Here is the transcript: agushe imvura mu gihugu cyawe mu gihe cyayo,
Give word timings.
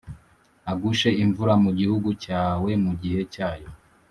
agushe 0.71 1.09
imvura 1.23 1.53
mu 1.63 1.71
gihugu 1.79 2.09
cyawe 2.23 2.69
mu 2.83 2.93
gihe 3.01 3.21
cyayo, 3.33 3.69